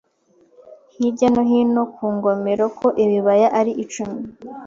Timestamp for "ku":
1.95-2.05